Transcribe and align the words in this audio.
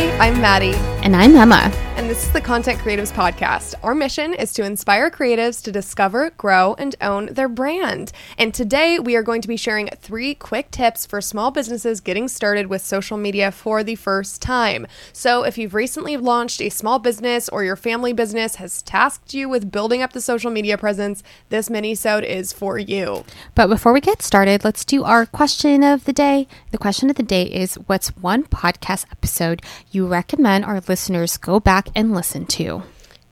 Hi, 0.00 0.08
I'm 0.16 0.40
Maddie. 0.40 0.72
And 1.04 1.14
I'm 1.14 1.36
Emma. 1.36 1.89
This 2.10 2.24
is 2.24 2.32
the 2.32 2.40
Content 2.40 2.80
Creatives 2.80 3.12
Podcast. 3.12 3.76
Our 3.84 3.94
mission 3.94 4.34
is 4.34 4.52
to 4.54 4.64
inspire 4.64 5.12
creatives 5.12 5.62
to 5.62 5.70
discover, 5.70 6.30
grow, 6.30 6.74
and 6.76 6.96
own 7.00 7.26
their 7.26 7.48
brand. 7.48 8.10
And 8.36 8.52
today 8.52 8.98
we 8.98 9.14
are 9.14 9.22
going 9.22 9.40
to 9.42 9.46
be 9.46 9.56
sharing 9.56 9.86
three 9.90 10.34
quick 10.34 10.72
tips 10.72 11.06
for 11.06 11.20
small 11.20 11.52
businesses 11.52 12.00
getting 12.00 12.26
started 12.26 12.66
with 12.66 12.82
social 12.82 13.16
media 13.16 13.52
for 13.52 13.84
the 13.84 13.94
first 13.94 14.42
time. 14.42 14.88
So, 15.12 15.44
if 15.44 15.56
you've 15.56 15.72
recently 15.72 16.16
launched 16.16 16.60
a 16.60 16.68
small 16.68 16.98
business 16.98 17.48
or 17.48 17.62
your 17.62 17.76
family 17.76 18.12
business 18.12 18.56
has 18.56 18.82
tasked 18.82 19.32
you 19.32 19.48
with 19.48 19.70
building 19.70 20.02
up 20.02 20.12
the 20.12 20.20
social 20.20 20.50
media 20.50 20.76
presence, 20.76 21.22
this 21.48 21.70
mini-sode 21.70 22.24
is 22.24 22.52
for 22.52 22.76
you. 22.76 23.24
But 23.54 23.68
before 23.68 23.92
we 23.92 24.00
get 24.00 24.20
started, 24.20 24.64
let's 24.64 24.84
do 24.84 25.04
our 25.04 25.26
question 25.26 25.84
of 25.84 26.06
the 26.06 26.12
day. 26.12 26.48
The 26.72 26.78
question 26.78 27.08
of 27.08 27.14
the 27.14 27.22
day 27.22 27.44
is 27.44 27.76
What's 27.86 28.16
one 28.16 28.46
podcast 28.46 29.04
episode 29.12 29.62
you 29.92 30.08
recommend 30.08 30.64
our 30.64 30.80
listeners 30.88 31.36
go 31.36 31.60
back 31.60 31.88
and 31.99 31.99
listen 32.08 32.46
to? 32.46 32.82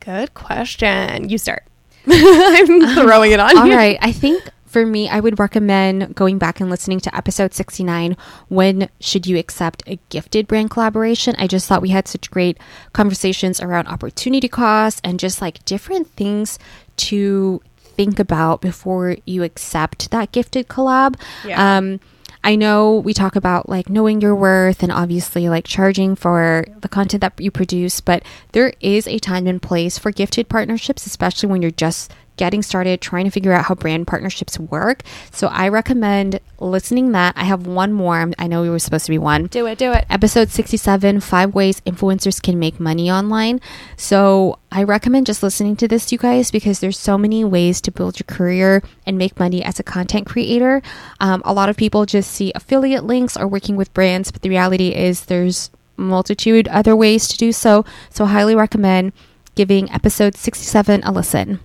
Good 0.01 0.35
question. 0.35 1.29
You 1.29 1.39
start. 1.39 1.65
I'm 2.07 2.95
throwing 2.95 3.33
it 3.33 3.41
on 3.41 3.57
All 3.59 3.67
you. 3.67 3.75
right. 3.75 3.99
I 4.01 4.13
think 4.13 4.49
for 4.67 4.85
me, 4.85 5.09
I 5.09 5.21
would 5.21 5.39
recommend 5.39 6.15
going 6.15 6.39
back 6.39 6.61
and 6.61 6.71
listening 6.71 7.01
to 7.01 7.17
episode 7.17 7.55
69 7.55 8.17
When 8.49 8.89
Should 9.01 9.27
You 9.27 9.39
Accept 9.39 9.83
a 9.87 9.99
Gifted 10.11 10.47
Brand 10.47 10.71
Collaboration? 10.71 11.35
I 11.39 11.47
just 11.47 11.67
thought 11.67 11.83
we 11.83 11.89
had 11.89 12.07
such 12.07 12.31
great 12.31 12.59
conversations 12.93 13.61
around 13.61 13.89
opportunity 13.89 14.49
costs 14.49 15.01
and 15.03 15.19
just 15.19 15.41
like 15.41 15.65
different 15.65 16.09
things 16.09 16.59
to 16.97 17.63
think 17.79 18.19
about 18.19 18.61
before 18.61 19.17
you 19.25 19.43
accept 19.43 20.11
that 20.11 20.33
gifted 20.33 20.69
collab. 20.69 21.19
Yeah. 21.45 21.79
Um, 21.79 22.01
I 22.45 22.57
know 22.57 22.97
we 22.97 23.13
talk 23.13 23.37
about 23.37 23.69
like 23.69 23.89
knowing 23.89 24.21
your 24.21 24.35
worth 24.35 24.83
and 24.83 24.93
obviously 24.93 25.49
like 25.49 25.67
charging 25.67 26.15
for 26.15 26.65
the 26.81 26.89
content 26.89 27.21
that 27.21 27.41
you 27.41 27.51
produce, 27.51 28.01
but 28.01 28.23
there 28.53 28.73
is 28.81 29.07
a 29.07 29.19
time 29.19 29.47
and 29.47 29.61
place 29.61 29.99
for 29.99 30.11
gifted 30.11 30.49
partnerships, 30.49 31.07
especially 31.07 31.49
when 31.49 31.63
you're 31.63 31.71
just 31.71 32.13
getting 32.39 32.63
started 32.63 33.01
trying 33.01 33.25
to 33.25 33.31
figure 33.31 33.53
out 33.53 33.67
how 33.67 33.75
brand 33.75 34.07
partnerships 34.07 34.59
work. 34.59 35.03
So 35.33 35.49
I 35.49 35.69
recommend 35.69 36.41
listening 36.61 37.13
that. 37.13 37.35
I 37.37 37.45
have 37.45 37.67
one 37.67 37.93
more. 37.93 38.31
I 38.39 38.47
know 38.47 38.63
we 38.63 38.71
were 38.71 38.79
supposed 38.79 39.07
to 39.07 39.11
be 39.11 39.19
one. 39.19 39.47
Do 39.47 39.67
it, 39.67 39.79
do 39.79 39.93
it. 39.93 40.07
Episode 40.09 40.49
67 40.49 41.21
Five 41.21 41.55
Ways 41.55 41.81
Influencers 41.83 42.43
Can 42.43 42.59
Make 42.59 42.81
Money 42.81 43.11
Online. 43.11 43.61
So, 43.97 44.59
I 44.71 44.83
recommend 44.83 45.27
just 45.27 45.43
listening 45.43 45.77
to 45.77 45.89
this, 45.89 46.13
you 46.13 46.19
guys, 46.19 46.51
because 46.51 46.81
there's 46.81 46.99
so 46.99 47.17
many 47.17 47.43
ways 47.43 47.81
to 47.83 47.91
build 47.91 48.21
your 48.21 48.27
career 48.27 48.83
and 49.07 49.17
make 49.17 49.39
money 49.39 49.65
as 49.65 49.81
a 49.81 49.83
content 49.83 50.27
creator. 50.27 50.83
Um, 51.21 51.41
a 51.45 51.55
lot 51.55 51.69
of 51.69 51.77
people 51.77 52.05
just 52.05 52.31
see 52.31 52.53
affiliate 52.55 53.05
links 53.05 53.37
or 53.37 53.49
working 53.49 53.77
with 53.77 53.95
brands, 53.95 54.31
but 54.31 54.43
the 54.43 54.51
reality 54.51 54.95
is 54.95 55.25
there's 55.25 55.71
multitude 55.97 56.69
other 56.69 56.95
ways 56.95 57.27
to 57.29 57.37
do 57.37 57.51
so. 57.51 57.85
So, 58.11 58.25
I 58.25 58.29
highly 58.29 58.55
recommend 58.55 59.13
giving 59.55 59.91
episode 59.91 60.37
67 60.37 61.03
a 61.03 61.11
listen. 61.11 61.59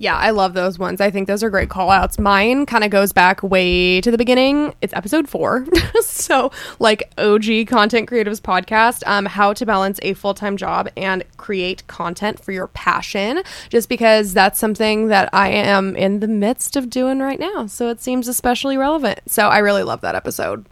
Yeah, 0.00 0.16
I 0.16 0.30
love 0.30 0.54
those 0.54 0.78
ones. 0.78 0.98
I 1.02 1.10
think 1.10 1.28
those 1.28 1.42
are 1.42 1.50
great 1.50 1.68
call 1.68 1.90
outs. 1.90 2.18
Mine 2.18 2.64
kind 2.64 2.84
of 2.84 2.90
goes 2.90 3.12
back 3.12 3.42
way 3.42 4.00
to 4.00 4.10
the 4.10 4.16
beginning. 4.16 4.74
It's 4.80 4.94
episode 4.94 5.28
four. 5.28 5.66
so, 6.00 6.50
like 6.78 7.12
OG 7.18 7.66
Content 7.66 8.08
Creatives 8.08 8.40
podcast, 8.40 9.02
um, 9.06 9.26
how 9.26 9.52
to 9.52 9.66
balance 9.66 10.00
a 10.00 10.14
full 10.14 10.32
time 10.32 10.56
job 10.56 10.88
and 10.96 11.22
create 11.36 11.86
content 11.86 12.42
for 12.42 12.50
your 12.50 12.68
passion, 12.68 13.42
just 13.68 13.90
because 13.90 14.32
that's 14.32 14.58
something 14.58 15.08
that 15.08 15.28
I 15.34 15.50
am 15.50 15.94
in 15.96 16.20
the 16.20 16.28
midst 16.28 16.76
of 16.76 16.88
doing 16.88 17.18
right 17.18 17.38
now. 17.38 17.66
So, 17.66 17.90
it 17.90 18.00
seems 18.00 18.26
especially 18.26 18.78
relevant. 18.78 19.20
So, 19.26 19.48
I 19.48 19.58
really 19.58 19.82
love 19.82 20.00
that 20.00 20.14
episode. 20.14 20.64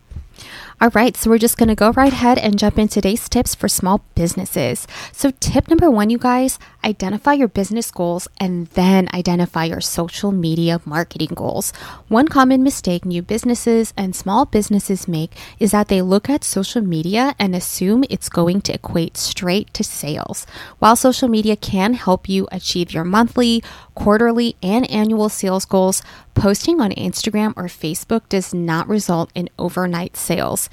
All 0.80 0.90
right, 0.90 1.16
so 1.16 1.28
we're 1.28 1.38
just 1.38 1.58
going 1.58 1.70
to 1.70 1.74
go 1.74 1.90
right 1.90 2.12
ahead 2.12 2.38
and 2.38 2.56
jump 2.56 2.78
into 2.78 2.94
today's 2.94 3.28
tips 3.28 3.52
for 3.52 3.66
small 3.66 4.04
businesses. 4.14 4.86
So, 5.10 5.32
tip 5.40 5.68
number 5.68 5.90
one, 5.90 6.08
you 6.08 6.18
guys, 6.18 6.60
identify 6.84 7.32
your 7.32 7.48
business 7.48 7.90
goals 7.90 8.28
and 8.38 8.68
then 8.68 9.08
identify 9.12 9.64
your 9.64 9.80
social 9.80 10.30
media 10.30 10.80
marketing 10.84 11.32
goals. 11.34 11.72
One 12.06 12.28
common 12.28 12.62
mistake 12.62 13.04
new 13.04 13.22
businesses 13.22 13.92
and 13.96 14.14
small 14.14 14.44
businesses 14.44 15.08
make 15.08 15.32
is 15.58 15.72
that 15.72 15.88
they 15.88 16.00
look 16.00 16.30
at 16.30 16.44
social 16.44 16.80
media 16.80 17.34
and 17.40 17.56
assume 17.56 18.04
it's 18.08 18.28
going 18.28 18.60
to 18.60 18.74
equate 18.74 19.16
straight 19.16 19.74
to 19.74 19.82
sales. 19.82 20.46
While 20.78 20.94
social 20.94 21.26
media 21.26 21.56
can 21.56 21.94
help 21.94 22.28
you 22.28 22.46
achieve 22.52 22.92
your 22.92 23.04
monthly, 23.04 23.64
quarterly, 23.96 24.54
and 24.62 24.88
annual 24.88 25.28
sales 25.28 25.64
goals, 25.64 26.02
posting 26.34 26.80
on 26.80 26.92
Instagram 26.92 27.52
or 27.56 27.64
Facebook 27.64 28.28
does 28.28 28.54
not 28.54 28.86
result 28.86 29.28
in 29.34 29.50
overnight 29.58 30.16
sales. 30.16 30.67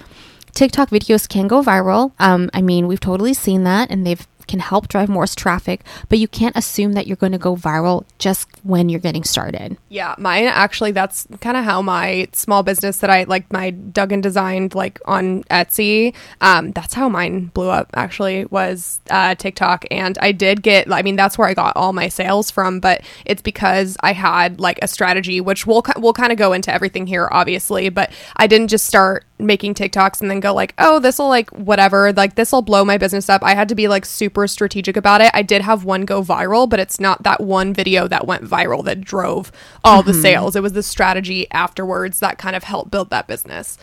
TikTok 0.54 0.90
videos 0.90 1.28
can 1.28 1.48
go 1.48 1.62
viral. 1.62 2.14
Um, 2.18 2.50
I 2.54 2.62
mean, 2.62 2.88
we've 2.88 3.00
totally 3.00 3.34
seen 3.34 3.66
that, 3.66 3.92
and 3.92 4.08
they've 4.08 4.26
can 4.48 4.60
help 4.60 4.88
drive 4.88 5.10
more 5.10 5.26
traffic, 5.28 5.84
but 6.08 6.20
you 6.20 6.28
can't 6.28 6.56
assume 6.56 6.94
that 6.94 7.08
you're 7.08 7.16
going 7.18 7.32
to 7.32 7.38
go 7.38 7.56
viral 7.56 8.06
just 8.20 8.48
when 8.64 8.90
you're 8.90 9.00
getting 9.00 9.24
started. 9.24 9.78
Yeah, 9.90 10.16
mine 10.18 10.46
actually 10.46 10.92
that's 10.92 11.28
kind 11.42 11.58
of 11.58 11.66
how 11.66 11.82
my 11.82 12.28
small 12.32 12.64
business 12.64 13.00
that 13.00 13.10
I 13.10 13.24
like 13.24 13.52
my 13.52 13.72
dug 13.72 14.12
and 14.12 14.22
designed 14.22 14.76
like 14.76 15.00
on 15.06 15.44
Etsy. 15.46 16.14
Um, 16.42 16.72
that's 16.72 16.94
how 16.94 17.10
mine 17.10 17.48
blew 17.48 17.70
up 17.70 17.90
actually 17.96 18.46
was 18.46 19.00
uh, 19.10 19.36
TikTok, 19.36 19.86
and 19.90 20.18
I 20.20 20.32
did 20.32 20.62
get. 20.62 20.92
I 20.92 21.02
mean, 21.02 21.16
that's 21.16 21.38
where 21.38 21.48
I 21.48 21.54
got 21.54 21.76
all 21.76 21.94
my 21.94 22.08
sales 22.08 22.52
from, 22.52 22.80
but 22.80 23.02
it's 23.26 23.42
because 23.42 23.98
I 24.02 24.14
had 24.14 24.60
like 24.60 24.80
a 24.82 24.88
strategy, 24.88 25.42
which 25.42 25.66
we'll 25.66 25.84
we'll 25.98 26.14
kind 26.14 26.32
of 26.32 26.38
go 26.38 26.54
into 26.54 26.72
everything 26.74 27.08
here, 27.08 27.28
obviously, 27.32 27.90
but 27.90 28.12
I 28.38 28.48
didn't 28.48 28.68
just 28.68 28.86
start 28.86 29.26
making 29.38 29.74
TikToks 29.74 30.22
and 30.22 30.32
then 30.32 30.40
go 30.40 30.54
like, 30.54 30.74
oh, 30.78 31.00
this 31.00 31.20
will 31.20 31.28
like 31.28 31.50
whatever, 31.52 32.14
like 32.14 32.36
this 32.36 32.52
will 32.52 32.62
blow 32.62 32.86
my 32.86 32.98
business 32.98 33.30
up. 33.30 33.44
I 33.44 33.54
had 33.54 33.70
to 33.70 33.76
be 33.76 33.88
like 33.88 34.06
super 34.06 34.48
strategic 34.48 34.96
about 34.96 35.22
it. 35.22 35.32
I 35.34 35.42
did 35.42 35.62
have 35.62 35.84
one 35.84 36.06
go 36.06 36.24
viral, 36.24 36.70
but 36.70 36.80
it's 36.80 37.00
not 37.00 37.24
that 37.24 37.42
one 37.42 37.74
video 37.74 38.08
that 38.08 38.26
went 38.26 38.46
viral 38.46 38.84
that 38.86 39.02
drove 39.02 39.52
all 39.84 40.04
the 40.04 40.12
mm-hmm. 40.12 40.22
sales. 40.22 40.56
It 40.56 40.64
was 40.64 40.74
the 40.74 40.84
strategy 40.84 41.50
afterwards 41.52 42.20
that 42.20 42.38
kind 42.38 42.56
of 42.56 42.64
helped 42.64 42.92
build 42.92 43.10
that 43.10 43.28
business. 43.28 43.78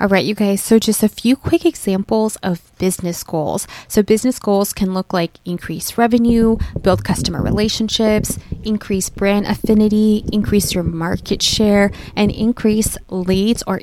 All 0.00 0.08
right, 0.08 0.24
you 0.24 0.34
guys. 0.34 0.62
So, 0.62 0.78
just 0.78 1.02
a 1.02 1.08
few 1.08 1.36
quick 1.36 1.64
examples 1.64 2.36
of 2.36 2.60
business 2.78 3.22
goals. 3.22 3.66
So, 3.88 4.02
business 4.02 4.38
goals 4.38 4.72
can 4.72 4.92
look 4.94 5.12
like 5.12 5.32
increase 5.44 5.96
revenue, 5.96 6.56
build 6.80 7.04
customer 7.04 7.42
relationships, 7.42 8.38
increase 8.64 9.08
brand 9.08 9.46
affinity, 9.46 10.24
increase 10.32 10.74
your 10.74 10.84
market 10.84 11.42
share, 11.42 11.92
and 12.16 12.30
increase 12.30 12.96
leads 13.08 13.62
or 13.66 13.80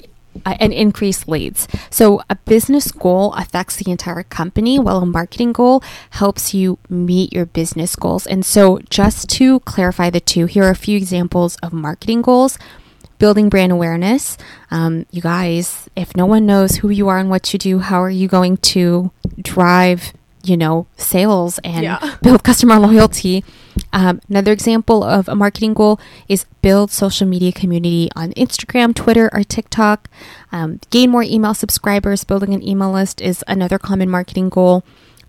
uh, 0.47 0.55
and 0.59 0.71
increase 0.73 1.27
leads. 1.27 1.67
So, 1.89 2.21
a 2.29 2.35
business 2.45 2.91
goal 2.91 3.33
affects 3.33 3.75
the 3.77 3.91
entire 3.91 4.23
company, 4.23 4.79
while 4.79 4.97
a 4.99 5.05
marketing 5.05 5.51
goal 5.53 5.83
helps 6.11 6.53
you 6.53 6.77
meet 6.89 7.33
your 7.33 7.45
business 7.45 7.95
goals. 7.95 8.25
And 8.25 8.45
so, 8.45 8.79
just 8.89 9.29
to 9.37 9.59
clarify 9.61 10.09
the 10.09 10.19
two, 10.21 10.45
here 10.45 10.63
are 10.63 10.69
a 10.71 10.75
few 10.75 10.97
examples 10.97 11.57
of 11.57 11.73
marketing 11.73 12.21
goals 12.21 12.57
building 13.19 13.49
brand 13.49 13.71
awareness. 13.71 14.37
Um, 14.69 15.05
you 15.09 15.21
guys, 15.23 15.89
if 15.95 16.15
no 16.15 16.27
one 16.27 16.45
knows 16.45 16.77
who 16.77 16.89
you 16.89 17.07
are 17.09 17.17
and 17.17 17.31
what 17.31 17.51
you 17.51 17.57
do, 17.57 17.79
how 17.79 17.99
are 18.03 18.11
you 18.11 18.27
going 18.27 18.57
to 18.75 19.09
drive, 19.41 20.13
you 20.43 20.55
know, 20.55 20.85
sales 20.97 21.57
and 21.63 21.83
Yeah. 21.83 22.15
build 22.21 22.43
customer 22.43 22.77
loyalty? 22.79 23.43
Um, 23.93 24.21
another 24.29 24.51
example 24.51 25.03
of 25.03 25.27
a 25.27 25.35
marketing 25.35 25.73
goal 25.73 25.99
is 26.27 26.45
build 26.61 26.91
social 26.91 27.27
media 27.27 27.51
community 27.51 28.09
on 28.15 28.31
Instagram, 28.33 28.93
Twitter, 28.93 29.29
or 29.33 29.43
TikTok. 29.43 30.09
Um, 30.51 30.79
gain 30.89 31.11
more 31.11 31.23
email 31.23 31.53
subscribers. 31.53 32.23
Building 32.23 32.53
an 32.53 32.67
email 32.67 32.91
list 32.91 33.21
is 33.21 33.43
another 33.47 33.79
common 33.79 34.09
marketing 34.09 34.49
goal 34.49 34.83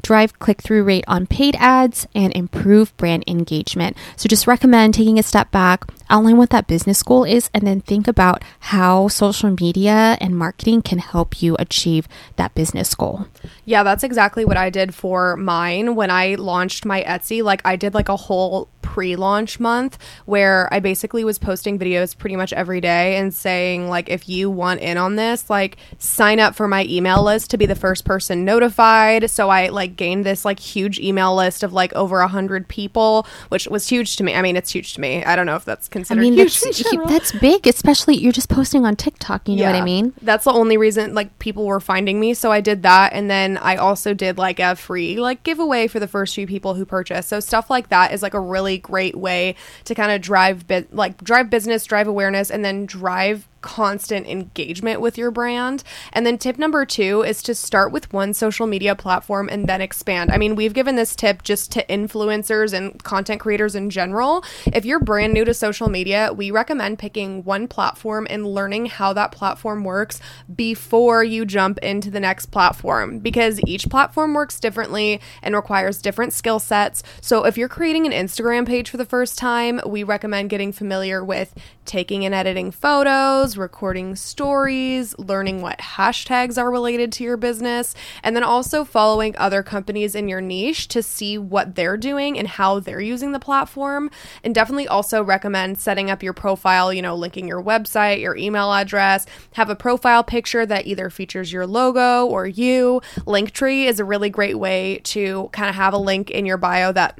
drive 0.08 0.38
click 0.38 0.62
through 0.62 0.82
rate 0.82 1.04
on 1.06 1.26
paid 1.26 1.54
ads, 1.60 2.08
and 2.14 2.32
improve 2.32 2.96
brand 2.96 3.22
engagement. 3.26 3.94
So, 4.16 4.26
just 4.26 4.46
recommend 4.46 4.94
taking 4.94 5.18
a 5.18 5.22
step 5.22 5.50
back, 5.50 5.84
outline 6.08 6.38
what 6.38 6.48
that 6.48 6.66
business 6.66 7.02
goal 7.02 7.24
is, 7.24 7.50
and 7.52 7.66
then 7.66 7.82
think 7.82 8.08
about 8.08 8.42
how 8.72 9.08
social 9.08 9.54
media 9.60 10.16
and 10.18 10.34
marketing 10.34 10.80
can 10.80 10.98
help 10.98 11.42
you 11.42 11.56
achieve 11.58 12.08
that 12.36 12.54
business 12.54 12.94
goal. 12.94 13.26
Yeah, 13.66 13.82
that's 13.82 14.02
exactly 14.02 14.46
what 14.46 14.56
I 14.56 14.70
did 14.70 14.94
for 14.94 15.36
mine 15.36 15.94
when 15.94 16.10
I 16.10 16.36
launched 16.36 16.86
my 16.86 17.02
Etsy. 17.02 17.42
Like 17.42 17.60
I 17.66 17.76
did 17.76 17.92
like 17.92 18.08
a 18.08 18.16
whole 18.16 18.70
pre-launch 18.88 19.60
month 19.60 19.98
where 20.24 20.66
I 20.72 20.80
basically 20.80 21.22
was 21.22 21.38
posting 21.38 21.78
videos 21.78 22.16
pretty 22.16 22.36
much 22.36 22.54
every 22.54 22.80
day 22.80 23.16
and 23.16 23.34
saying 23.34 23.90
like 23.90 24.08
if 24.08 24.30
you 24.30 24.48
want 24.48 24.80
in 24.80 24.96
on 24.96 25.16
this, 25.16 25.50
like 25.50 25.76
sign 25.98 26.40
up 26.40 26.54
for 26.54 26.66
my 26.66 26.86
email 26.86 27.22
list 27.22 27.50
to 27.50 27.58
be 27.58 27.66
the 27.66 27.74
first 27.74 28.06
person 28.06 28.46
notified. 28.46 29.28
So 29.30 29.50
I 29.50 29.68
like 29.68 29.96
gained 29.96 30.24
this 30.24 30.42
like 30.46 30.58
huge 30.58 30.98
email 31.00 31.36
list 31.36 31.62
of 31.62 31.74
like 31.74 31.92
over 31.92 32.20
a 32.20 32.28
hundred 32.28 32.66
people, 32.66 33.26
which 33.50 33.68
was 33.68 33.86
huge 33.86 34.16
to 34.16 34.24
me. 34.24 34.34
I 34.34 34.40
mean, 34.40 34.56
it's 34.56 34.70
huge 34.70 34.94
to 34.94 35.02
me. 35.02 35.22
I 35.22 35.36
don't 35.36 35.44
know 35.44 35.56
if 35.56 35.66
that's 35.66 35.86
considered 35.86 36.20
I 36.20 36.22
mean, 36.22 36.32
huge. 36.32 36.58
that's, 36.58 36.90
that's 37.08 37.32
big, 37.32 37.66
especially 37.66 38.16
you're 38.16 38.32
just 38.32 38.48
posting 38.48 38.86
on 38.86 38.96
TikTok. 38.96 39.46
You 39.50 39.56
know 39.56 39.64
what 39.64 39.74
I 39.74 39.84
mean? 39.84 40.14
That's 40.22 40.44
the 40.44 40.52
only 40.52 40.78
reason 40.78 41.12
like 41.12 41.38
people 41.38 41.66
were 41.66 41.80
finding 41.80 42.18
me. 42.18 42.32
So 42.32 42.50
I 42.50 42.62
did 42.62 42.84
that 42.84 43.12
and 43.12 43.30
then 43.30 43.58
I 43.58 43.76
also 43.76 44.14
did 44.14 44.38
like 44.38 44.58
a 44.58 44.76
free 44.76 45.20
like 45.20 45.42
giveaway 45.42 45.88
for 45.88 46.00
the 46.00 46.08
first 46.08 46.34
few 46.34 46.46
people 46.46 46.72
who 46.72 46.86
purchased. 46.86 47.28
So 47.28 47.38
stuff 47.38 47.68
like 47.68 47.90
that 47.90 48.14
is 48.14 48.22
like 48.22 48.32
a 48.32 48.40
really 48.40 48.77
great 48.78 49.16
way 49.16 49.54
to 49.84 49.94
kind 49.94 50.12
of 50.12 50.20
drive 50.20 50.66
bit 50.66 50.94
like 50.94 51.22
drive 51.22 51.50
business, 51.50 51.84
drive 51.84 52.06
awareness 52.06 52.50
and 52.50 52.64
then 52.64 52.86
drive 52.86 53.48
constant 53.60 54.26
engagement 54.26 55.00
with 55.00 55.18
your 55.18 55.30
brand. 55.30 55.82
And 56.12 56.26
then 56.26 56.38
tip 56.38 56.58
number 56.58 56.84
two 56.84 57.22
is 57.22 57.42
to 57.44 57.54
start 57.54 57.92
with 57.92 58.12
one 58.12 58.34
social 58.34 58.66
media 58.66 58.94
platform 58.94 59.48
and 59.48 59.68
then 59.68 59.80
expand. 59.80 60.30
I 60.30 60.38
mean, 60.38 60.54
we've 60.54 60.74
given 60.74 60.96
this 60.96 61.16
tip 61.16 61.42
just 61.42 61.72
to 61.72 61.84
influencers 61.86 62.72
and 62.72 63.02
content 63.02 63.40
creators 63.40 63.74
in 63.74 63.90
general. 63.90 64.44
If 64.66 64.84
you're 64.84 65.00
brand 65.00 65.32
new 65.32 65.44
to 65.44 65.54
social 65.54 65.88
media, 65.88 66.32
we 66.34 66.50
recommend 66.50 66.98
picking 66.98 67.44
one 67.44 67.68
platform 67.68 68.26
and 68.30 68.46
learning 68.46 68.86
how 68.86 69.12
that 69.12 69.32
platform 69.32 69.84
works 69.84 70.20
before 70.54 71.24
you 71.24 71.44
jump 71.44 71.78
into 71.78 72.10
the 72.10 72.20
next 72.20 72.46
platform 72.46 73.18
because 73.18 73.60
each 73.66 73.88
platform 73.88 74.34
works 74.34 74.60
differently 74.60 75.20
and 75.42 75.54
requires 75.54 76.00
different 76.00 76.32
skill 76.32 76.58
sets. 76.58 77.02
So 77.20 77.44
if 77.44 77.56
you're 77.56 77.68
creating 77.68 78.06
an 78.06 78.12
Instagram 78.12 78.66
page 78.66 78.90
for 78.90 78.96
the 78.96 79.04
first 79.04 79.38
time, 79.38 79.80
we 79.86 80.02
recommend 80.02 80.50
getting 80.50 80.72
familiar 80.72 81.24
with 81.24 81.54
taking 81.84 82.24
and 82.24 82.34
editing 82.34 82.70
photos, 82.70 83.47
recording 83.56 84.16
stories, 84.16 85.16
learning 85.18 85.62
what 85.62 85.78
hashtags 85.78 86.58
are 86.58 86.70
related 86.70 87.12
to 87.12 87.24
your 87.24 87.36
business, 87.36 87.94
and 88.22 88.36
then 88.36 88.42
also 88.42 88.84
following 88.84 89.36
other 89.38 89.62
companies 89.62 90.14
in 90.14 90.28
your 90.28 90.40
niche 90.40 90.88
to 90.88 91.02
see 91.02 91.38
what 91.38 91.74
they're 91.74 91.96
doing 91.96 92.38
and 92.38 92.48
how 92.48 92.80
they're 92.80 93.00
using 93.00 93.32
the 93.32 93.38
platform. 93.40 94.10
And 94.44 94.54
definitely 94.54 94.88
also 94.88 95.22
recommend 95.22 95.78
setting 95.78 96.10
up 96.10 96.22
your 96.22 96.32
profile, 96.32 96.92
you 96.92 97.02
know, 97.02 97.14
linking 97.14 97.48
your 97.48 97.62
website, 97.62 98.20
your 98.20 98.36
email 98.36 98.72
address, 98.72 99.26
have 99.54 99.70
a 99.70 99.76
profile 99.76 100.24
picture 100.24 100.66
that 100.66 100.86
either 100.86 101.10
features 101.10 101.52
your 101.52 101.66
logo 101.66 102.26
or 102.26 102.46
you. 102.46 103.00
Linktree 103.20 103.84
is 103.84 104.00
a 104.00 104.04
really 104.04 104.30
great 104.30 104.58
way 104.58 105.00
to 105.04 105.48
kind 105.52 105.68
of 105.68 105.74
have 105.76 105.94
a 105.94 105.98
link 105.98 106.30
in 106.30 106.44
your 106.44 106.58
bio 106.58 106.92
that 106.92 107.18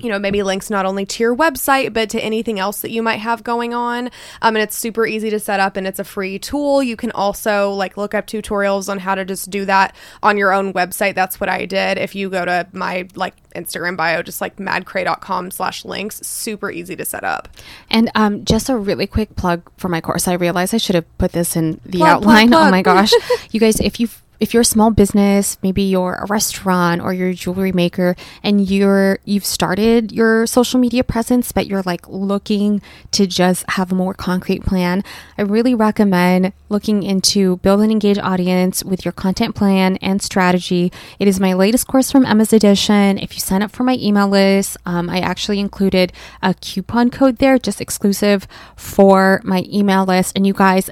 you 0.00 0.08
know, 0.08 0.18
maybe 0.18 0.42
links 0.42 0.70
not 0.70 0.86
only 0.86 1.06
to 1.06 1.22
your 1.22 1.36
website, 1.36 1.92
but 1.92 2.10
to 2.10 2.20
anything 2.20 2.58
else 2.58 2.80
that 2.80 2.90
you 2.90 3.02
might 3.02 3.18
have 3.18 3.44
going 3.44 3.72
on. 3.72 4.06
Um, 4.42 4.56
and 4.56 4.58
it's 4.58 4.76
super 4.76 5.06
easy 5.06 5.30
to 5.30 5.38
set 5.38 5.60
up 5.60 5.76
and 5.76 5.86
it's 5.86 6.00
a 6.00 6.04
free 6.04 6.38
tool. 6.38 6.82
You 6.82 6.96
can 6.96 7.12
also 7.12 7.70
like 7.70 7.96
look 7.96 8.12
up 8.12 8.26
tutorials 8.26 8.88
on 8.88 8.98
how 8.98 9.14
to 9.14 9.24
just 9.24 9.50
do 9.50 9.64
that 9.66 9.94
on 10.22 10.36
your 10.36 10.52
own 10.52 10.72
website. 10.72 11.14
That's 11.14 11.38
what 11.38 11.48
I 11.48 11.64
did. 11.64 11.98
If 11.98 12.14
you 12.14 12.28
go 12.28 12.44
to 12.44 12.66
my 12.72 13.08
like 13.14 13.34
Instagram 13.52 13.96
bio, 13.96 14.22
just 14.22 14.40
like 14.40 14.56
madcray.com 14.56 15.52
slash 15.52 15.84
links, 15.84 16.16
super 16.26 16.72
easy 16.72 16.96
to 16.96 17.04
set 17.04 17.22
up. 17.22 17.48
And 17.88 18.10
um, 18.16 18.44
just 18.44 18.68
a 18.68 18.76
really 18.76 19.06
quick 19.06 19.36
plug 19.36 19.62
for 19.76 19.88
my 19.88 20.00
course. 20.00 20.26
I 20.26 20.34
realized 20.34 20.74
I 20.74 20.78
should 20.78 20.96
have 20.96 21.18
put 21.18 21.32
this 21.32 21.54
in 21.54 21.80
the 21.86 21.98
plug, 21.98 22.08
outline. 22.08 22.48
Plug, 22.48 22.60
plug. 22.60 22.68
Oh 22.68 22.70
my 22.70 22.82
gosh. 22.82 23.12
you 23.52 23.60
guys, 23.60 23.78
if 23.78 24.00
you've 24.00 24.23
if 24.40 24.52
you're 24.52 24.62
a 24.62 24.64
small 24.64 24.90
business, 24.90 25.58
maybe 25.62 25.82
you're 25.82 26.14
a 26.14 26.26
restaurant 26.26 27.00
or 27.00 27.12
you're 27.12 27.30
a 27.30 27.34
jewelry 27.34 27.72
maker 27.72 28.16
and 28.42 28.68
you're 28.68 29.18
you've 29.24 29.44
started 29.44 30.12
your 30.12 30.46
social 30.46 30.80
media 30.80 31.04
presence 31.04 31.52
but 31.52 31.66
you're 31.66 31.82
like 31.82 32.08
looking 32.08 32.82
to 33.12 33.26
just 33.26 33.64
have 33.70 33.92
a 33.92 33.94
more 33.94 34.14
concrete 34.14 34.64
plan, 34.64 35.02
I 35.38 35.42
really 35.42 35.74
recommend 35.74 36.52
looking 36.68 37.02
into 37.02 37.58
build 37.58 37.80
an 37.80 37.90
engaged 37.90 38.20
audience 38.20 38.82
with 38.84 39.04
your 39.04 39.12
content 39.12 39.54
plan 39.54 39.96
and 39.98 40.20
strategy. 40.20 40.92
It 41.18 41.28
is 41.28 41.38
my 41.40 41.52
latest 41.52 41.86
course 41.86 42.10
from 42.10 42.26
Emma's 42.26 42.52
Edition. 42.52 43.18
If 43.18 43.34
you 43.34 43.40
sign 43.40 43.62
up 43.62 43.70
for 43.70 43.84
my 43.84 43.96
email 44.00 44.28
list, 44.28 44.76
um, 44.84 45.08
I 45.08 45.20
actually 45.20 45.60
included 45.60 46.12
a 46.42 46.54
coupon 46.54 47.10
code 47.10 47.38
there 47.38 47.58
just 47.58 47.80
exclusive 47.80 48.46
for 48.76 49.40
my 49.44 49.64
email 49.72 50.04
list 50.04 50.32
and 50.36 50.46
you 50.46 50.52
guys 50.52 50.90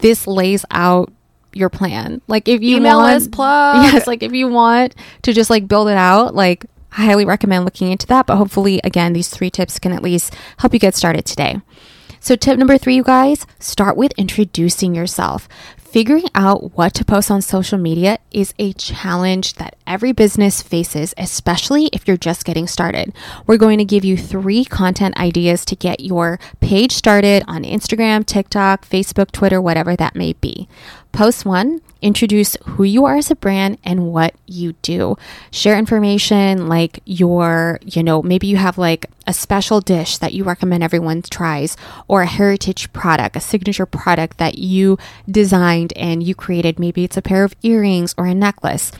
this 0.00 0.26
lays 0.26 0.64
out 0.70 1.12
your 1.52 1.68
plan. 1.68 2.20
Like 2.28 2.48
if 2.48 2.62
you 2.62 2.76
email 2.76 2.98
want, 2.98 3.16
us 3.16 3.28
plug. 3.28 3.84
Yes, 3.84 4.06
like 4.06 4.22
if 4.22 4.32
you 4.32 4.48
want 4.48 4.94
to 5.22 5.32
just 5.32 5.50
like 5.50 5.68
build 5.68 5.88
it 5.88 5.96
out, 5.96 6.34
like 6.34 6.66
I 6.92 7.04
highly 7.04 7.24
recommend 7.24 7.64
looking 7.64 7.90
into 7.90 8.06
that. 8.08 8.26
But 8.26 8.36
hopefully, 8.36 8.80
again, 8.84 9.12
these 9.12 9.28
three 9.28 9.50
tips 9.50 9.78
can 9.78 9.92
at 9.92 10.02
least 10.02 10.34
help 10.58 10.72
you 10.72 10.78
get 10.78 10.94
started 10.94 11.24
today. 11.24 11.60
So, 12.20 12.36
tip 12.36 12.56
number 12.56 12.78
three, 12.78 12.94
you 12.94 13.02
guys, 13.02 13.46
start 13.58 13.96
with 13.96 14.12
introducing 14.16 14.94
yourself. 14.94 15.48
Figuring 15.76 16.24
out 16.34 16.74
what 16.74 16.94
to 16.94 17.04
post 17.04 17.30
on 17.30 17.42
social 17.42 17.76
media 17.76 18.18
is 18.30 18.54
a 18.58 18.72
challenge 18.72 19.54
that 19.54 19.76
every 19.86 20.12
business 20.12 20.62
faces, 20.62 21.12
especially 21.18 21.90
if 21.92 22.08
you're 22.08 22.16
just 22.16 22.46
getting 22.46 22.66
started. 22.66 23.12
We're 23.46 23.58
going 23.58 23.76
to 23.76 23.84
give 23.84 24.02
you 24.02 24.16
three 24.16 24.64
content 24.64 25.18
ideas 25.18 25.66
to 25.66 25.76
get 25.76 26.00
your 26.00 26.38
page 26.60 26.92
started 26.92 27.44
on 27.46 27.64
Instagram, 27.64 28.24
TikTok, 28.24 28.88
Facebook, 28.88 29.32
Twitter, 29.32 29.60
whatever 29.60 29.94
that 29.96 30.14
may 30.14 30.32
be. 30.32 30.66
Post 31.12 31.44
one, 31.44 31.82
introduce 32.00 32.56
who 32.64 32.84
you 32.84 33.04
are 33.04 33.16
as 33.16 33.30
a 33.30 33.36
brand 33.36 33.76
and 33.84 34.06
what 34.12 34.34
you 34.46 34.72
do. 34.80 35.16
Share 35.50 35.78
information 35.78 36.68
like 36.68 37.00
your, 37.04 37.78
you 37.84 38.02
know, 38.02 38.22
maybe 38.22 38.46
you 38.46 38.56
have 38.56 38.78
like 38.78 39.06
a 39.26 39.34
special 39.34 39.82
dish 39.82 40.16
that 40.18 40.32
you 40.32 40.42
recommend 40.42 40.82
everyone 40.82 41.20
tries, 41.20 41.76
or 42.08 42.22
a 42.22 42.26
heritage 42.26 42.90
product, 42.94 43.36
a 43.36 43.40
signature 43.40 43.84
product 43.84 44.38
that 44.38 44.56
you 44.56 44.96
designed 45.30 45.92
and 45.96 46.22
you 46.22 46.34
created. 46.34 46.78
Maybe 46.78 47.04
it's 47.04 47.18
a 47.18 47.22
pair 47.22 47.44
of 47.44 47.54
earrings 47.62 48.14
or 48.16 48.24
a 48.24 48.34
necklace. 48.34 48.90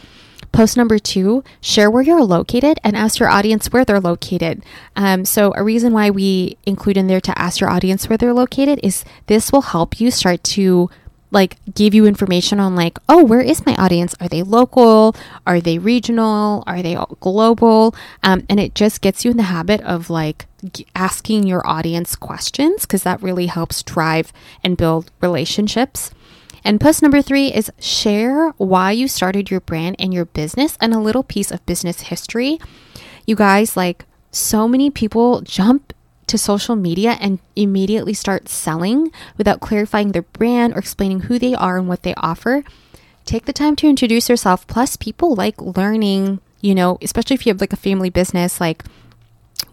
Post 0.53 0.77
number 0.77 0.99
two, 0.99 1.43
share 1.63 1.91
where 1.91 2.03
you're 2.03 2.23
located 2.23 2.79
and 2.85 2.95
ask 2.95 3.19
your 3.19 3.31
audience 3.31 3.73
where 3.73 3.87
they're 3.87 3.99
located. 3.99 4.63
Um, 4.95 5.25
so, 5.25 5.55
a 5.57 5.63
reason 5.63 5.95
why 5.95 6.11
we 6.11 6.59
include 6.67 6.99
in 6.99 7.07
there 7.07 7.23
to 7.23 7.39
ask 7.39 7.59
your 7.59 7.71
audience 7.71 8.07
where 8.07 8.19
they're 8.19 8.35
located 8.35 8.79
is 8.83 9.03
this 9.29 9.51
will 9.51 9.63
help 9.63 9.99
you 9.99 10.11
start 10.11 10.45
to 10.45 10.91
like 11.33 11.57
give 11.75 11.95
you 11.95 12.07
information 12.07 12.61
on 12.61 12.77
like 12.77 12.99
oh 13.09 13.25
where 13.25 13.41
is 13.41 13.67
my 13.67 13.75
audience? 13.77 14.15
Are 14.21 14.29
they 14.29 14.43
local? 14.43 15.17
Are 15.47 15.61
they 15.61 15.79
regional? 15.79 16.63
Are 16.67 16.83
they 16.83 16.97
global? 17.21 17.95
Um, 18.23 18.47
and 18.49 18.61
it 18.61 18.75
just 18.75 19.01
gets 19.01 19.25
you 19.25 19.31
in 19.31 19.37
the 19.37 19.45
habit 19.45 19.81
of 19.81 20.11
like 20.11 20.47
g- 20.73 20.87
asking 20.95 21.47
your 21.47 21.67
audience 21.67 22.15
questions 22.15 22.83
because 22.83 23.03
that 23.03 23.23
really 23.23 23.47
helps 23.47 23.83
drive 23.83 24.33
and 24.63 24.77
build 24.77 25.11
relationships. 25.21 26.13
And 26.65 26.81
post 26.81 27.03
number 27.03 27.23
three 27.23 27.53
is 27.53 27.73
share 27.81 28.51
why 28.51 28.93
you 28.93 29.09
started 29.09 29.51
your 29.51 29.61
brand 29.61 29.97
and 29.99 30.15
your 30.15 30.27
business 30.27 30.79
and 30.81 30.95
a 30.95 31.01
little 31.01 31.25
piece 31.25 31.51
of 31.51 31.65
business 31.67 32.03
history. 32.03 32.61
You 33.27 33.35
guys 33.35 33.77
like 33.77 34.05
so 34.31 34.69
many 34.69 34.91
people 34.91 35.41
jump 35.41 35.93
to 36.27 36.39
social 36.39 36.77
media 36.77 37.17
and 37.21 37.39
immediately 37.57 38.15
start 38.15 38.49
selling 38.49 39.13
without 39.37 39.61
clarifying 39.61 40.13
their 40.13 40.23
brand 40.23 40.75
or 40.75 40.79
explaining 40.79 41.21
who 41.21 41.39
they 41.39 41.55
are 41.55 41.79
and 41.79 41.89
what 41.89 42.03
they 42.03 42.15
offer, 42.17 42.65
take 43.25 43.45
the 43.45 43.53
time 43.53 43.77
to 43.77 43.89
introduce 43.89 44.29
yourself. 44.29 44.67
Plus, 44.67 44.97
people 44.97 45.35
like 45.35 45.61
learning, 45.61 46.41
you 46.61 46.75
know, 46.75 46.99
especially 47.03 47.35
if 47.35 47.47
you 47.47 47.53
have 47.53 47.61
like 47.61 47.73
a 47.73 47.77
family 47.77 48.11
business, 48.11 48.61
like 48.61 48.85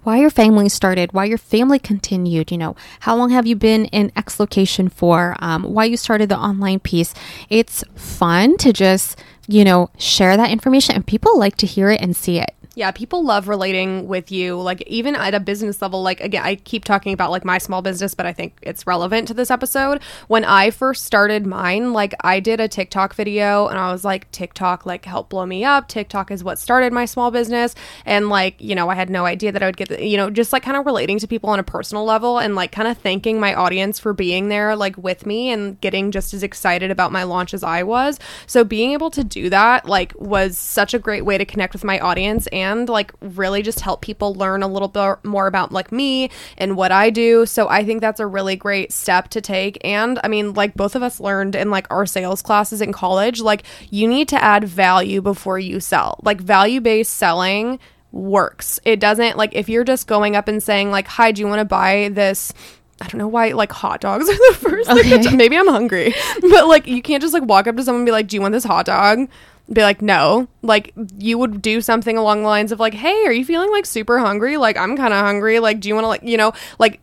why 0.03 0.19
your 0.19 0.29
family 0.29 0.69
started, 0.69 1.13
why 1.13 1.25
your 1.25 1.37
family 1.37 1.79
continued, 1.79 2.51
you 2.51 2.57
know, 2.57 2.75
how 3.01 3.15
long 3.15 3.31
have 3.31 3.45
you 3.45 3.55
been 3.55 3.85
in 3.85 4.11
X 4.15 4.39
location 4.39 4.89
for, 4.89 5.35
um, 5.39 5.63
why 5.63 5.85
you 5.85 5.97
started 5.97 6.29
the 6.29 6.37
online 6.37 6.79
piece. 6.79 7.13
It's 7.49 7.83
fun 7.95 8.57
to 8.57 8.71
just, 8.71 9.19
you 9.47 9.63
know, 9.63 9.89
share 9.97 10.37
that 10.37 10.51
information 10.51 10.95
and 10.95 11.05
people 11.05 11.37
like 11.37 11.57
to 11.57 11.65
hear 11.65 11.89
it 11.89 12.01
and 12.01 12.15
see 12.15 12.39
it. 12.39 12.55
Yeah, 12.79 12.91
people 12.91 13.25
love 13.25 13.49
relating 13.49 14.07
with 14.07 14.31
you. 14.31 14.55
Like 14.55 14.81
even 14.83 15.13
at 15.13 15.33
a 15.33 15.41
business 15.41 15.81
level, 15.81 16.01
like 16.01 16.21
again, 16.21 16.43
I 16.45 16.55
keep 16.55 16.85
talking 16.85 17.11
about 17.11 17.29
like 17.29 17.43
my 17.43 17.57
small 17.57 17.81
business, 17.81 18.13
but 18.13 18.25
I 18.25 18.31
think 18.31 18.57
it's 18.61 18.87
relevant 18.87 19.27
to 19.27 19.33
this 19.33 19.51
episode. 19.51 20.01
When 20.29 20.45
I 20.45 20.69
first 20.69 21.03
started 21.03 21.45
mine, 21.45 21.91
like 21.91 22.15
I 22.21 22.39
did 22.39 22.61
a 22.61 22.69
TikTok 22.69 23.15
video 23.15 23.67
and 23.67 23.77
I 23.77 23.91
was 23.91 24.05
like, 24.05 24.31
TikTok 24.31 24.85
like 24.85 25.03
help 25.03 25.27
blow 25.27 25.45
me 25.45 25.65
up. 25.65 25.89
TikTok 25.89 26.31
is 26.31 26.41
what 26.41 26.57
started 26.57 26.93
my 26.93 27.03
small 27.03 27.31
business. 27.31 27.75
And 28.05 28.29
like, 28.29 28.61
you 28.61 28.75
know, 28.75 28.87
I 28.87 28.95
had 28.95 29.09
no 29.09 29.25
idea 29.25 29.51
that 29.51 29.61
I 29.61 29.65
would 29.65 29.75
get 29.75 29.89
the, 29.89 30.01
you 30.01 30.15
know, 30.15 30.29
just 30.29 30.53
like 30.53 30.63
kind 30.63 30.77
of 30.77 30.85
relating 30.85 31.19
to 31.19 31.27
people 31.27 31.49
on 31.49 31.59
a 31.59 31.63
personal 31.63 32.05
level 32.05 32.37
and 32.37 32.55
like 32.55 32.71
kind 32.71 32.87
of 32.87 32.97
thanking 32.97 33.41
my 33.41 33.55
audience 33.55 33.99
for 33.99 34.13
being 34.13 34.47
there 34.47 34.77
like 34.77 34.95
with 34.97 35.25
me 35.25 35.51
and 35.51 35.81
getting 35.81 36.11
just 36.11 36.33
as 36.33 36.43
excited 36.43 36.91
about 36.91 37.11
my 37.11 37.23
launch 37.23 37.53
as 37.53 37.61
I 37.61 37.83
was. 37.83 38.19
So 38.47 38.63
being 38.63 38.93
able 38.93 39.11
to 39.11 39.23
do 39.25 39.49
that 39.49 39.85
like 39.85 40.13
was 40.15 40.57
such 40.57 40.93
a 40.93 40.99
great 40.99 41.25
way 41.25 41.37
to 41.37 41.43
connect 41.43 41.73
with 41.73 41.83
my 41.83 41.99
audience 41.99 42.47
and 42.53 42.68
and 42.69 42.89
like 42.89 43.13
really 43.21 43.61
just 43.61 43.79
help 43.81 44.01
people 44.01 44.33
learn 44.33 44.63
a 44.63 44.67
little 44.67 44.87
bit 44.87 45.17
more 45.23 45.47
about 45.47 45.71
like 45.71 45.91
me 45.91 46.29
and 46.57 46.77
what 46.77 46.91
I 46.91 47.09
do. 47.09 47.45
So 47.45 47.67
I 47.67 47.83
think 47.83 48.01
that's 48.01 48.19
a 48.19 48.27
really 48.27 48.55
great 48.55 48.91
step 48.91 49.29
to 49.29 49.41
take. 49.41 49.79
And 49.83 50.19
I 50.23 50.27
mean, 50.27 50.53
like 50.53 50.75
both 50.75 50.95
of 50.95 51.03
us 51.03 51.19
learned 51.19 51.55
in 51.55 51.71
like 51.71 51.87
our 51.89 52.05
sales 52.05 52.41
classes 52.41 52.81
in 52.81 52.91
college, 52.91 53.41
like 53.41 53.63
you 53.89 54.07
need 54.07 54.27
to 54.29 54.43
add 54.43 54.63
value 54.63 55.21
before 55.21 55.59
you 55.59 55.79
sell. 55.79 56.19
Like 56.23 56.41
value 56.41 56.81
based 56.81 57.15
selling 57.15 57.79
works. 58.11 58.79
It 58.85 58.99
doesn't 58.99 59.37
like 59.37 59.53
if 59.53 59.69
you're 59.69 59.83
just 59.83 60.07
going 60.07 60.35
up 60.35 60.47
and 60.47 60.61
saying 60.61 60.91
like, 60.91 61.07
"Hi, 61.07 61.31
do 61.31 61.41
you 61.41 61.47
want 61.47 61.59
to 61.59 61.65
buy 61.65 62.09
this?" 62.11 62.53
I 63.01 63.07
don't 63.07 63.17
know 63.17 63.27
why 63.27 63.49
like 63.49 63.71
hot 63.71 64.01
dogs 64.01 64.27
are 64.27 64.33
the 64.33 64.57
first 64.59 64.89
okay. 64.89 65.23
thing. 65.23 65.37
Maybe 65.37 65.57
I'm 65.57 65.67
hungry, 65.67 66.13
but 66.41 66.67
like 66.67 66.87
you 66.87 67.01
can't 67.01 67.21
just 67.21 67.33
like 67.33 67.43
walk 67.43 67.67
up 67.67 67.75
to 67.77 67.83
someone 67.83 68.01
and 68.01 68.05
be 68.05 68.11
like, 68.11 68.27
"Do 68.27 68.35
you 68.35 68.41
want 68.41 68.53
this 68.53 68.63
hot 68.63 68.85
dog?" 68.85 69.29
Be 69.71 69.81
like, 69.81 70.01
no. 70.01 70.47
Like, 70.61 70.93
you 71.17 71.37
would 71.37 71.61
do 71.61 71.81
something 71.81 72.17
along 72.17 72.41
the 72.41 72.47
lines 72.47 72.71
of, 72.71 72.79
like, 72.79 72.93
hey, 72.93 73.25
are 73.25 73.31
you 73.31 73.45
feeling 73.45 73.71
like 73.71 73.85
super 73.85 74.19
hungry? 74.19 74.57
Like, 74.57 74.77
I'm 74.77 74.97
kind 74.97 75.13
of 75.13 75.23
hungry. 75.23 75.59
Like, 75.59 75.79
do 75.79 75.89
you 75.89 75.95
want 75.95 76.05
to, 76.05 76.09
like, 76.09 76.23
you 76.23 76.37
know, 76.37 76.53
like, 76.79 76.99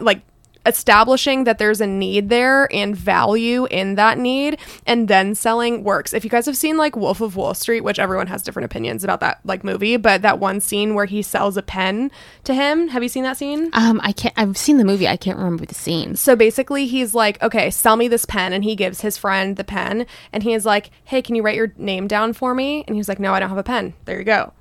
like, 0.00 0.22
establishing 0.66 1.44
that 1.44 1.58
there's 1.58 1.80
a 1.80 1.86
need 1.86 2.28
there 2.28 2.72
and 2.72 2.96
value 2.96 3.66
in 3.66 3.94
that 3.94 4.18
need 4.18 4.58
and 4.86 5.08
then 5.08 5.34
selling 5.34 5.84
works. 5.84 6.12
If 6.12 6.24
you 6.24 6.30
guys 6.30 6.46
have 6.46 6.56
seen 6.56 6.76
like 6.76 6.96
Wolf 6.96 7.20
of 7.20 7.36
Wall 7.36 7.54
Street, 7.54 7.82
which 7.82 7.98
everyone 7.98 8.26
has 8.26 8.42
different 8.42 8.66
opinions 8.66 9.04
about 9.04 9.20
that 9.20 9.40
like 9.44 9.64
movie, 9.64 9.96
but 9.96 10.22
that 10.22 10.38
one 10.38 10.60
scene 10.60 10.94
where 10.94 11.06
he 11.06 11.22
sells 11.22 11.56
a 11.56 11.62
pen 11.62 12.10
to 12.44 12.54
him, 12.54 12.88
have 12.88 13.02
you 13.02 13.08
seen 13.08 13.24
that 13.24 13.36
scene? 13.36 13.70
Um, 13.72 14.00
I 14.02 14.12
can't. 14.12 14.34
I've 14.36 14.56
seen 14.56 14.78
the 14.78 14.84
movie. 14.84 15.08
I 15.08 15.16
can't 15.16 15.38
remember 15.38 15.64
the 15.64 15.74
scene. 15.74 16.16
So 16.16 16.36
basically, 16.36 16.86
he's 16.86 17.14
like, 17.14 17.42
okay, 17.42 17.70
sell 17.70 17.96
me 17.96 18.08
this 18.08 18.24
pen. 18.24 18.52
And 18.52 18.64
he 18.64 18.76
gives 18.76 19.00
his 19.00 19.16
friend 19.16 19.56
the 19.56 19.64
pen. 19.64 20.06
And 20.32 20.42
he 20.42 20.52
is 20.52 20.66
like, 20.66 20.90
hey, 21.04 21.22
can 21.22 21.34
you 21.34 21.42
write 21.42 21.56
your 21.56 21.72
name 21.76 22.06
down 22.06 22.32
for 22.32 22.54
me? 22.54 22.84
And 22.86 22.96
he's 22.96 23.08
like, 23.08 23.20
no, 23.20 23.32
I 23.32 23.40
don't 23.40 23.48
have 23.48 23.58
a 23.58 23.62
pen. 23.62 23.94
There 24.04 24.18
you 24.18 24.24
go. 24.24 24.52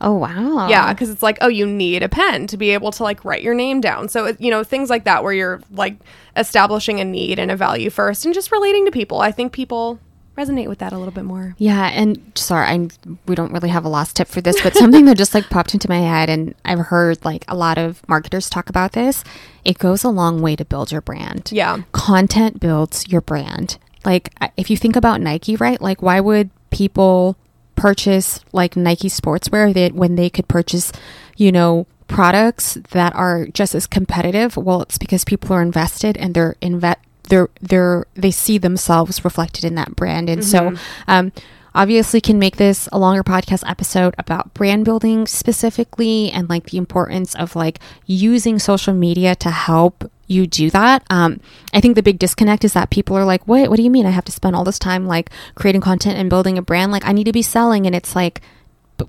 Oh 0.00 0.14
wow. 0.14 0.68
Yeah, 0.68 0.92
because 0.92 1.10
it's 1.10 1.22
like, 1.22 1.38
oh, 1.40 1.48
you 1.48 1.66
need 1.66 2.02
a 2.02 2.08
pen 2.08 2.46
to 2.48 2.56
be 2.56 2.70
able 2.70 2.90
to 2.92 3.02
like 3.02 3.24
write 3.24 3.42
your 3.42 3.54
name 3.54 3.80
down. 3.80 4.08
So, 4.08 4.26
it- 4.26 4.40
you 4.40 4.50
know, 4.50 4.62
things 4.64 4.90
like 4.90 5.04
that 5.04 5.22
where 5.24 5.32
you're 5.32 5.60
like 5.70 5.96
establishing 6.36 7.00
a 7.00 7.04
need 7.04 7.38
and 7.38 7.50
a 7.50 7.56
value 7.56 7.90
first 7.90 8.24
and 8.24 8.34
just 8.34 8.52
relating 8.52 8.84
to 8.86 8.90
people. 8.90 9.20
I 9.20 9.32
think 9.32 9.52
people 9.52 9.98
resonate 10.38 10.68
with 10.68 10.78
that 10.78 10.92
a 10.92 10.96
little 10.98 11.12
bit 11.12 11.24
more. 11.24 11.54
Yeah, 11.58 11.88
and 11.92 12.20
sorry, 12.34 12.66
I 12.66 12.88
we 13.26 13.34
don't 13.34 13.52
really 13.52 13.68
have 13.68 13.84
a 13.84 13.88
last 13.88 14.16
tip 14.16 14.28
for 14.28 14.40
this, 14.40 14.60
but 14.62 14.74
something 14.74 15.04
that 15.06 15.16
just 15.18 15.34
like 15.34 15.50
popped 15.50 15.74
into 15.74 15.88
my 15.88 15.98
head, 15.98 16.30
and 16.30 16.54
I've 16.64 16.78
heard 16.78 17.22
like 17.24 17.44
a 17.48 17.56
lot 17.56 17.76
of 17.78 18.06
marketers 18.08 18.48
talk 18.48 18.68
about 18.70 18.92
this. 18.92 19.22
It 19.64 19.78
goes 19.78 20.02
a 20.04 20.08
long 20.08 20.40
way 20.40 20.56
to 20.56 20.64
build 20.64 20.92
your 20.92 21.02
brand. 21.02 21.50
Yeah. 21.52 21.82
content 21.92 22.60
builds 22.60 23.06
your 23.08 23.20
brand. 23.20 23.76
Like 24.04 24.32
if 24.56 24.70
you 24.70 24.76
think 24.78 24.96
about 24.96 25.20
Nike, 25.20 25.56
right? 25.56 25.80
Like 25.80 26.00
why 26.00 26.20
would 26.20 26.48
people 26.70 27.36
purchase 27.80 28.40
like 28.52 28.76
Nike 28.76 29.08
sportswear 29.08 29.72
that 29.72 29.94
when 29.94 30.14
they 30.14 30.28
could 30.28 30.48
purchase, 30.48 30.92
you 31.38 31.50
know, 31.50 31.86
products 32.08 32.74
that 32.90 33.14
are 33.14 33.46
just 33.46 33.74
as 33.74 33.86
competitive? 33.86 34.56
Well, 34.56 34.82
it's 34.82 34.98
because 34.98 35.24
people 35.24 35.56
are 35.56 35.62
invested 35.62 36.18
and 36.18 36.34
they're 36.34 36.56
invet 36.60 36.96
they're 37.30 37.48
they're 37.62 38.04
they 38.14 38.30
see 38.30 38.58
themselves 38.58 39.24
reflected 39.24 39.64
in 39.64 39.76
that 39.76 39.96
brand. 39.96 40.28
And 40.28 40.44
so 40.44 40.74
um 41.08 41.32
obviously 41.74 42.20
can 42.20 42.38
make 42.38 42.56
this 42.56 42.86
a 42.92 42.98
longer 42.98 43.22
podcast 43.22 43.62
episode 43.66 44.14
about 44.18 44.52
brand 44.52 44.84
building 44.84 45.26
specifically 45.26 46.30
and 46.32 46.50
like 46.50 46.66
the 46.66 46.76
importance 46.76 47.34
of 47.34 47.56
like 47.56 47.78
using 48.04 48.58
social 48.58 48.92
media 48.92 49.34
to 49.36 49.50
help 49.50 50.10
you 50.30 50.46
do 50.46 50.70
that. 50.70 51.04
Um, 51.10 51.40
I 51.74 51.80
think 51.80 51.96
the 51.96 52.02
big 52.02 52.18
disconnect 52.18 52.64
is 52.64 52.72
that 52.74 52.90
people 52.90 53.16
are 53.16 53.24
like, 53.24 53.46
"What? 53.48 53.68
What 53.68 53.76
do 53.76 53.82
you 53.82 53.90
mean? 53.90 54.06
I 54.06 54.10
have 54.10 54.24
to 54.26 54.32
spend 54.32 54.54
all 54.54 54.64
this 54.64 54.78
time 54.78 55.06
like 55.06 55.30
creating 55.54 55.80
content 55.80 56.18
and 56.18 56.30
building 56.30 56.56
a 56.56 56.62
brand? 56.62 56.92
Like, 56.92 57.04
I 57.04 57.12
need 57.12 57.24
to 57.24 57.32
be 57.32 57.42
selling." 57.42 57.86
And 57.86 57.94
it's 57.94 58.14
like, 58.14 58.40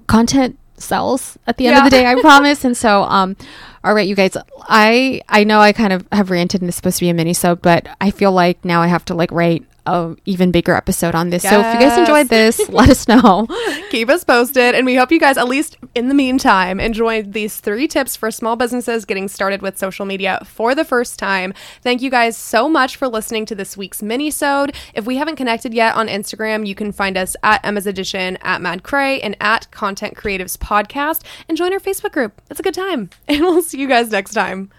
content 0.08 0.58
sells 0.78 1.38
at 1.46 1.58
the 1.58 1.68
end 1.68 1.78
of 1.78 1.84
the 1.84 1.90
day, 1.90 2.06
I 2.06 2.16
promise. 2.22 2.66
and 2.66 2.75
so, 2.75 3.04
um, 3.04 3.36
all 3.84 3.94
right, 3.94 4.08
you 4.08 4.16
guys, 4.16 4.36
I 4.62 5.22
I 5.30 5.44
know 5.44 5.60
I 5.60 5.74
kind 5.74 5.94
of 5.94 6.08
have 6.12 6.32
ranted, 6.32 6.62
and 6.62 6.68
it's 6.70 6.78
supposed 6.78 6.98
to 6.98 7.06
be 7.06 7.10
a 7.10 7.13
mini 7.13 7.34
so, 7.34 7.56
but 7.56 7.88
I 8.00 8.12
feel 8.12 8.32
like 8.32 8.63
now 8.66 8.82
I 8.82 8.88
have 8.88 9.06
to 9.06 9.13
like 9.13 9.32
write 9.32 9.63
a 9.86 10.16
even 10.26 10.52
bigger 10.52 10.74
episode 10.74 11.16
on 11.16 11.30
this. 11.30 11.44
So 11.44 11.60
if 11.60 11.74
you 11.74 11.80
guys 11.80 11.98
enjoyed 11.98 12.30
this, 12.30 12.60
let 12.70 12.90
us 12.90 13.08
know. 13.08 13.48
Keep 13.90 14.10
us 14.10 14.24
posted. 14.24 14.76
And 14.76 14.86
we 14.86 14.96
hope 14.96 15.12
you 15.12 15.20
guys, 15.20 15.38
at 15.38 15.48
least 15.48 15.78
in 15.96 16.08
the 16.08 16.14
meantime, 16.14 16.80
enjoyed 16.80 17.34
these 17.34 17.60
three 17.60 17.88
tips 17.88 18.16
for 18.16 18.32
small 18.32 18.56
businesses 18.56 19.06
getting 19.06 19.28
started 19.28 19.62
with 19.62 19.78
social 19.78 20.06
media 20.06 20.40
for 20.46 20.76
the 20.76 20.86
first 20.86 21.18
time. 21.20 21.54
Thank 21.82 22.02
you 22.02 22.10
guys 22.10 22.38
so 22.38 22.70
much 22.70 22.96
for 22.96 23.08
listening 23.08 23.46
to 23.48 23.56
this 23.56 23.76
week's 23.76 24.02
mini-sode. 24.02 24.76
If 24.94 25.06
we 25.06 25.18
haven't 25.18 25.36
connected 25.36 25.74
yet 25.74 25.96
on 25.96 26.08
Instagram, 26.08 26.66
you 26.68 26.76
can 26.76 26.92
find 26.92 27.18
us 27.18 27.36
at 27.44 27.66
Emma's 27.66 27.88
Edition, 27.88 28.38
at 28.42 28.62
Mad 28.62 28.84
Cray, 28.84 29.20
and 29.22 29.36
at 29.42 29.70
Content 29.72 30.16
Creatives 30.16 30.58
Podcast, 30.58 31.24
and 31.48 31.58
join 31.58 31.74
our 31.74 31.80
Facebook 31.80 32.12
group. 32.12 32.42
It's 32.50 32.60
a 32.60 32.64
good 32.64 32.74
time. 32.74 33.10
And 33.32 33.42
we'll 33.42 33.62
see 33.62 33.80
you 33.80 33.88
guys 33.88 34.12
next 34.12 34.34
time. 34.34 34.70